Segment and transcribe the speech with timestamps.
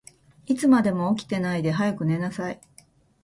[0.47, 2.59] いつまでも起きてないで、早く寝なさい。